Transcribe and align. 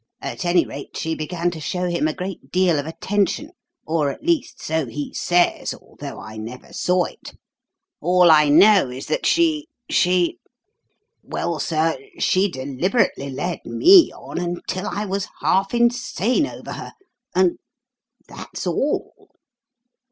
At 0.23 0.45
any 0.45 0.65
rate, 0.65 0.97
she 0.97 1.13
began 1.13 1.51
to 1.51 1.59
show 1.59 1.87
him 1.87 2.07
a 2.07 2.13
great 2.15 2.51
deal 2.51 2.79
of 2.79 2.87
attention 2.87 3.51
or, 3.85 4.09
at 4.09 4.23
least, 4.23 4.59
so 4.59 4.87
he 4.87 5.13
says, 5.13 5.75
although 5.75 6.19
I 6.19 6.37
never 6.37 6.73
saw 6.73 7.03
it. 7.03 7.33
All 8.01 8.31
I 8.31 8.49
know 8.49 8.89
is 8.89 9.05
that 9.05 9.27
she 9.27 9.67
she 9.91 10.39
well, 11.21 11.59
sir, 11.59 11.99
she 12.17 12.49
deliberately 12.49 13.29
led 13.29 13.59
me 13.63 14.11
on 14.11 14.39
until 14.39 14.87
I 14.87 15.05
was 15.05 15.27
half 15.41 15.71
insane 15.71 16.47
over 16.47 16.71
her, 16.73 16.93
and 17.35 17.59
that's 18.27 18.65
all!" 18.65 19.29